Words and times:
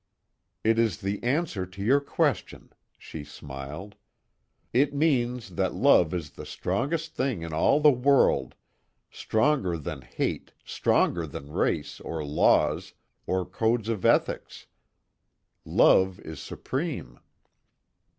"It 0.63 0.79
is 0.79 0.97
the 1.01 1.21
answer 1.21 1.63
to 1.63 1.83
your 1.83 1.99
question," 1.99 2.73
she 2.97 3.23
smiled, 3.23 3.93
"It 4.73 4.95
means 4.95 5.49
that 5.49 5.75
love 5.75 6.11
is 6.11 6.31
the 6.31 6.43
strongest 6.47 7.13
thing 7.15 7.43
in 7.43 7.53
all 7.53 7.79
the 7.79 7.91
world 7.91 8.55
stronger 9.11 9.77
than 9.77 10.01
hate, 10.01 10.53
stronger 10.65 11.27
than 11.27 11.51
race, 11.53 11.99
or 11.99 12.25
laws, 12.25 12.95
or 13.27 13.45
codes 13.45 13.89
of 13.89 14.03
ethics. 14.03 14.65
Love 15.65 16.19
is 16.21 16.41
supreme!" 16.41 17.19